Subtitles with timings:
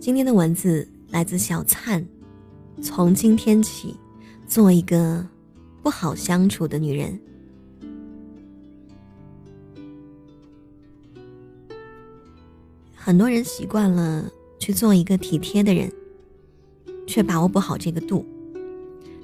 [0.00, 2.02] 今天的文字来自小灿。
[2.80, 3.94] 从今天起，
[4.46, 5.22] 做一个
[5.82, 7.20] 不好相处的女人。
[12.94, 14.26] 很多人习惯了
[14.58, 15.92] 去做一个体贴的人，
[17.06, 18.24] 却把握不好这个度，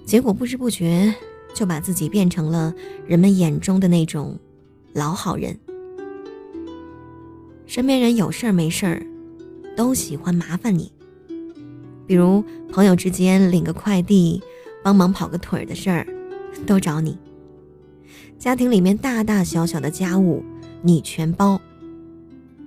[0.05, 1.15] 结果不知不觉
[1.55, 2.75] 就把自己变成了
[3.07, 4.39] 人们眼中的那种
[4.93, 5.59] 老好人。
[7.65, 9.03] 身边人有事儿没事儿，
[9.77, 10.91] 都喜欢麻烦你。
[12.07, 12.43] 比如
[12.73, 14.43] 朋友之间领个快递、
[14.83, 16.07] 帮忙跑个腿儿的事儿，
[16.67, 17.13] 都找你；
[18.39, 20.43] 家庭里面大大小小的家务，
[20.83, 21.61] 你全包。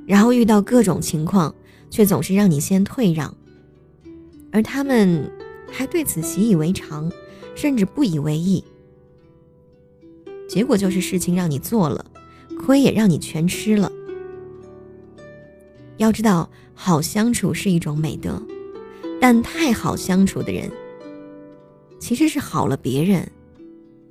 [0.05, 1.53] 然后遇到各种情况，
[1.89, 3.35] 却总是让你先退让，
[4.51, 5.31] 而他们
[5.71, 7.11] 还对此习以为常，
[7.55, 8.63] 甚至不以为意。
[10.49, 12.03] 结果就是事情让你做了，
[12.57, 13.91] 亏也让你全吃了。
[15.99, 18.41] 要知道，好相处是一种美德。
[19.19, 20.71] 但太好相处的人，
[21.99, 23.29] 其实是好了别人，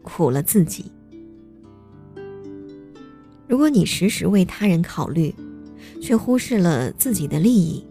[0.03, 0.93] 苦了自己。
[3.49, 5.35] 如果你时时为他人考虑，
[6.03, 7.83] 却忽视了自己的利益，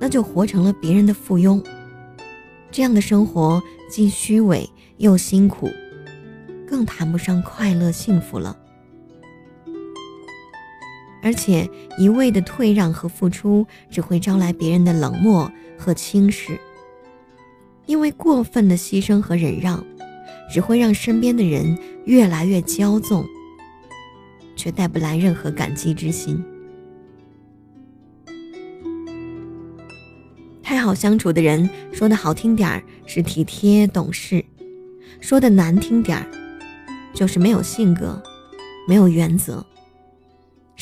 [0.00, 1.64] 那就活成了别人的附庸。
[2.72, 5.70] 这样的生活既虚伪又辛苦，
[6.66, 8.58] 更谈不上快乐幸福了。
[11.22, 15.50] 而且一味的退让和付出，只会招来别人的冷漠。
[15.78, 16.56] 和轻视，
[17.86, 19.84] 因为过分的牺牲和忍让，
[20.48, 23.26] 只会让身边的人越来越骄纵，
[24.54, 26.40] 却带不来任何感激之心。
[30.62, 34.44] 太好相处的人，说的好听点儿是体贴懂事，
[35.20, 36.26] 说的难听点儿，
[37.12, 38.22] 就是没有性格，
[38.86, 39.66] 没有原则，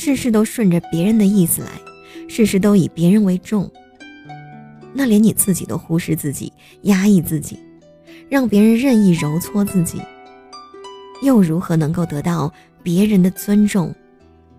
[0.00, 1.68] 事事都顺着别人的意思来，
[2.26, 3.70] 事事都以别人为重。
[4.94, 6.50] 那连你自己都忽视自己，
[6.84, 7.58] 压抑自己，
[8.30, 10.00] 让别人任意揉搓自己，
[11.20, 12.50] 又如何能够得到
[12.82, 13.94] 别人的尊重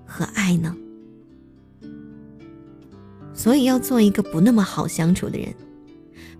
[0.05, 0.75] 和爱呢？
[3.33, 5.51] 所以要做一个不那么好相处的人，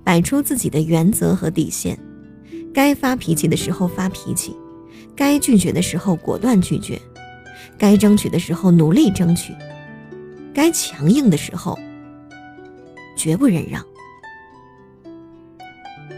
[0.04, 1.98] 摆出自己的原则和底线，
[2.72, 4.56] 该发脾气的时候发脾气，
[5.16, 7.02] 该拒绝的时候果断拒绝，
[7.78, 9.54] 该争取的时候努力争取，
[10.54, 11.78] 该强硬的时候。
[13.14, 13.86] 绝不忍让，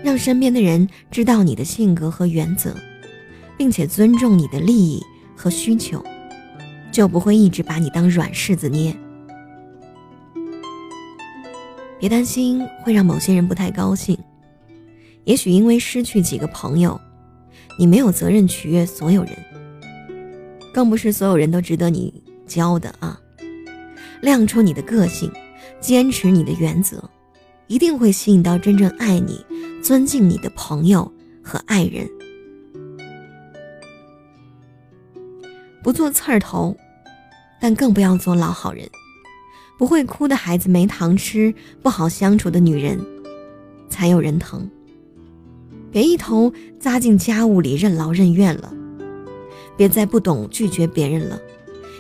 [0.02, 2.74] 让身边的人知道你的性格和原则，
[3.58, 5.04] 并且尊重你的利益
[5.36, 6.02] 和需求，
[6.94, 8.96] 就不会一直把你当软柿子捏。
[12.00, 14.18] 别担心会让某些人不太高兴，
[15.25, 16.98] 也许因为失去几个朋友，
[17.78, 19.34] 你没有责任取悦所有人，
[20.73, 22.13] 更不是所有人都值得你
[22.47, 23.17] 教的啊。
[24.22, 25.31] 亮出你的个性。
[25.79, 27.03] 坚持你的原则，
[27.67, 29.45] 一定会吸引到真正爱你、
[29.83, 31.12] 尊敬你的朋友
[31.44, 32.07] 和爱人。
[35.83, 36.73] 不做刺儿头，
[37.59, 38.89] 但更不要做老好人。
[39.78, 42.97] 不会哭的孩子没糖吃，不好相处的女人
[43.89, 44.66] 才有人疼。
[45.91, 48.73] 别一头扎进家务里任劳任怨了，
[49.75, 51.39] 别再不懂拒绝别人了，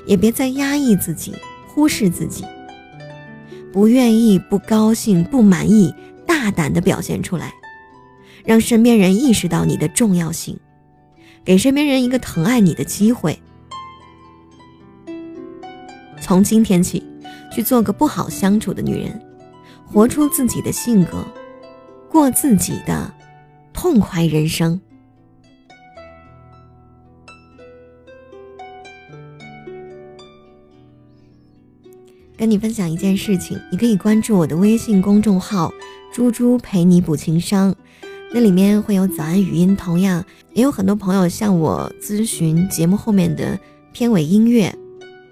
[0.05, 1.33] 也别再压抑自己、
[1.67, 2.45] 忽视自己。
[3.71, 5.93] 不愿意、不高兴、不满意，
[6.27, 7.53] 大胆的表现出来，
[8.45, 10.59] 让身边人意识到你的重要性，
[11.43, 13.39] 给身边人一个疼爱你的机会。
[16.21, 17.03] 从今天起，
[17.51, 19.19] 去做个不好相处的女人，
[19.85, 21.25] 活出自己的性格，
[22.09, 23.11] 过自己的
[23.73, 24.79] 痛快人生。
[32.43, 35.71] 跟你分享一件事情，你可以关注我的微信公众号
[36.11, 37.73] “猪猪陪你补情商”，
[38.35, 40.21] 那里面会有早安语音，同样
[40.51, 43.57] 也有很多朋友向我咨询节目后面的
[43.93, 44.75] 片尾音乐，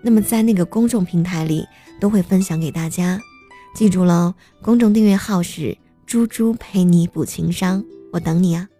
[0.01, 1.65] 那么在那个公众平台里
[1.99, 3.19] 都会分享给大家。
[3.75, 7.83] 记住喽，公众订阅号是“猪猪陪你补情商”，
[8.13, 8.70] 我等你啊。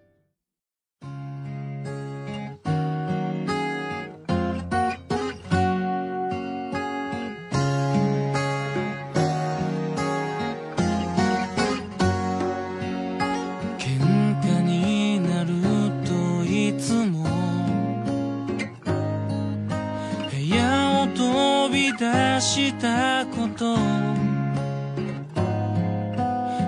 [21.72, 22.04] び出
[22.40, 23.74] したこと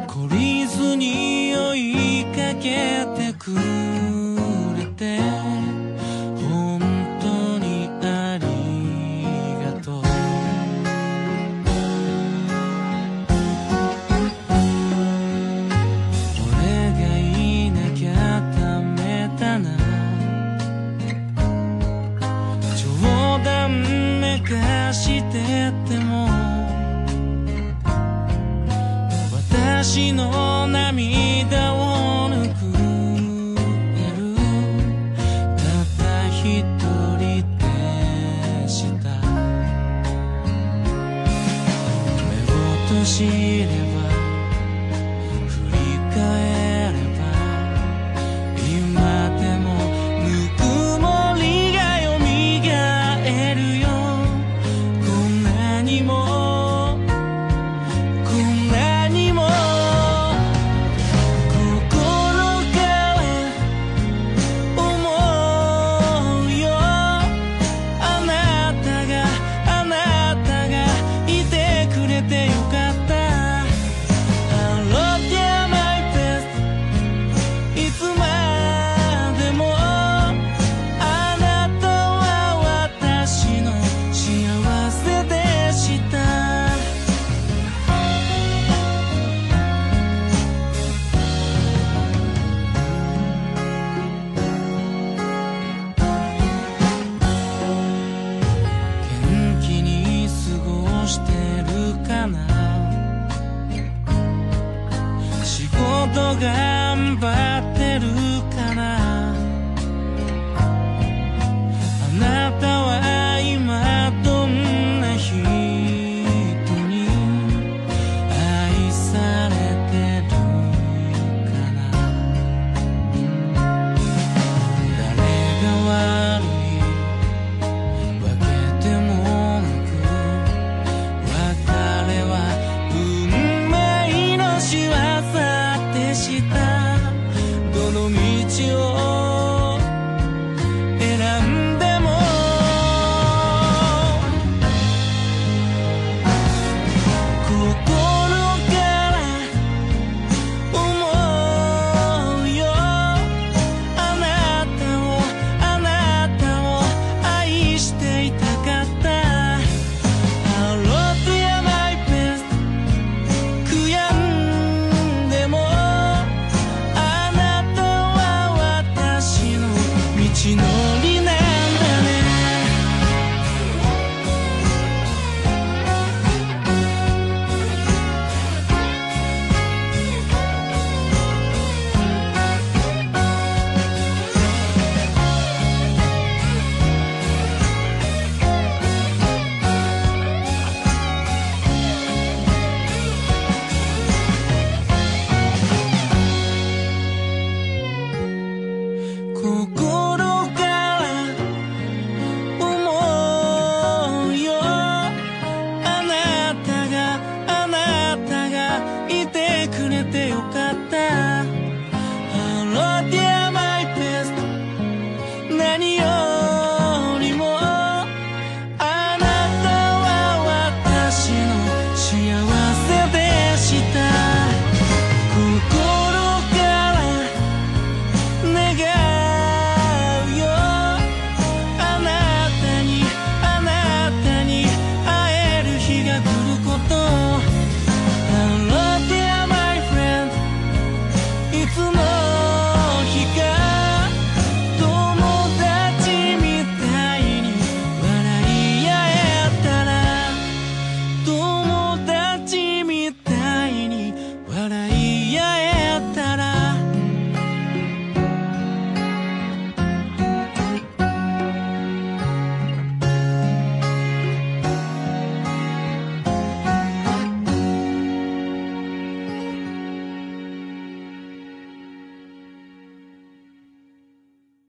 [0.08, 1.33] 懲りずに
[29.84, 31.13] 嵐の波